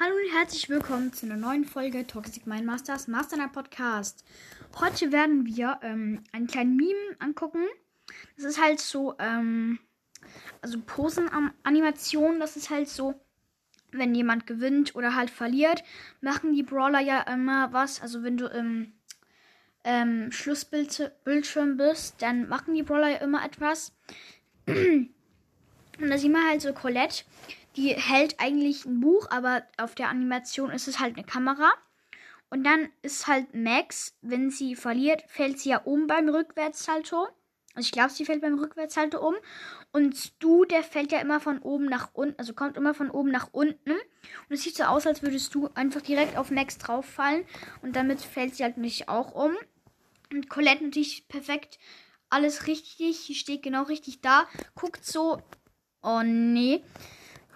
[0.00, 4.24] Hallo und herzlich willkommen zu einer neuen Folge Toxic Mind Masters Master Night Podcast.
[4.78, 7.64] Heute werden wir ähm, einen kleinen Meme angucken.
[8.36, 9.80] Das ist halt so, ähm,
[10.62, 12.38] also Posen-Animation.
[12.38, 13.20] Das ist halt so,
[13.90, 15.82] wenn jemand gewinnt oder halt verliert,
[16.20, 18.00] machen die Brawler ja immer was.
[18.00, 18.92] Also wenn du im
[19.82, 23.92] ähm, Schlussbildschirm bist, dann machen die Brawler ja immer etwas.
[24.68, 25.10] Und
[25.98, 27.24] da sieht man halt so Colette
[27.78, 31.70] die hält eigentlich ein Buch, aber auf der Animation ist es halt eine Kamera.
[32.50, 37.28] Und dann ist halt Max, wenn sie verliert, fällt sie ja um beim Rückwärtssalto.
[37.74, 39.36] Also ich glaube, sie fällt beim Rückwärtssalto um.
[39.92, 43.30] Und Stu, der fällt ja immer von oben nach unten, also kommt immer von oben
[43.30, 43.92] nach unten.
[43.92, 47.44] Und es sieht so aus, als würdest du einfach direkt auf Max drauffallen.
[47.82, 49.52] Und damit fällt sie halt nicht auch um.
[50.32, 51.78] Und Colette natürlich perfekt,
[52.28, 55.40] alles richtig, sie steht genau richtig da, guckt so,
[56.02, 56.82] oh nee,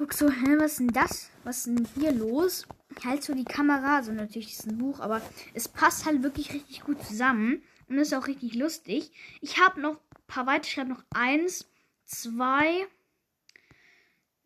[0.03, 1.31] guck so, hä, was ist denn das?
[1.45, 2.67] Was ist denn hier los?
[3.05, 5.23] Halt so die Kamera, so natürlich ist ein Buch, aber
[5.55, 9.13] es passt halt wirklich richtig gut zusammen und ist auch richtig lustig.
[9.41, 11.71] Ich habe noch ein paar weiter, ich habe noch eins,
[12.05, 12.85] zwei,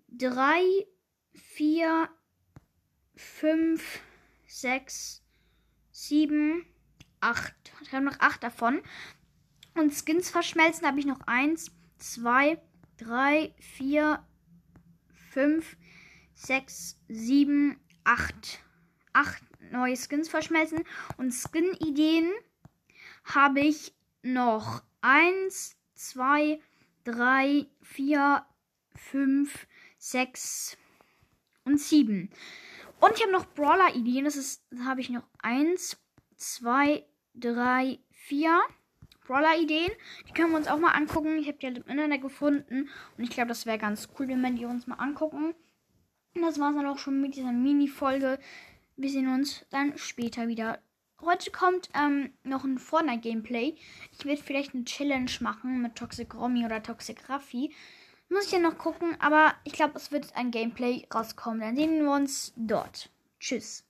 [0.09, 0.61] drei,
[1.33, 2.11] vier,
[3.15, 4.01] fünf,
[4.47, 5.23] sechs,
[5.91, 6.67] sieben,
[7.21, 7.55] acht.
[7.81, 8.83] Ich habe noch acht davon.
[9.73, 12.61] Und Skins verschmelzen habe ich noch eins, zwei,
[12.99, 14.23] drei, vier,
[15.37, 15.77] 5,
[16.33, 18.61] 6, 7, 8.
[19.13, 20.83] 8 neue Skins verschmelzen.
[21.19, 22.33] Und Skin-Ideen
[23.25, 23.93] habe ich
[24.23, 26.59] noch 1, 2,
[27.05, 28.47] 3, 4,
[28.95, 29.67] 5,
[29.99, 30.79] 6
[31.65, 32.31] und 7.
[33.01, 34.25] Und ich habe noch Brawler-Ideen.
[34.25, 35.99] Das ist, habe ich noch 1,
[36.37, 38.63] 2, 3, 4.
[39.27, 39.91] Brawler-Ideen.
[40.29, 41.39] Die können wir uns auch mal angucken.
[41.39, 42.89] Ich habe die halt im Internet gefunden.
[43.17, 45.55] Und ich glaube, das wäre ganz cool, wenn wir die uns mal angucken.
[46.35, 48.39] Und das war es dann auch schon mit dieser Mini-Folge.
[48.97, 50.81] Wir sehen uns dann später wieder.
[51.23, 53.75] Heute kommt ähm, noch ein Fortnite-Gameplay.
[54.13, 57.75] Ich werde vielleicht eine Challenge machen mit Toxic Romy oder Toxic Raffi.
[58.29, 61.61] Muss ich ja noch gucken, aber ich glaube, es wird ein Gameplay rauskommen.
[61.61, 63.09] Dann sehen wir uns dort.
[63.39, 63.85] Tschüss.